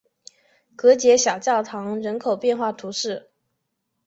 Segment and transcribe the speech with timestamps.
[0.75, 3.29] 戈捷小教堂人口变化图示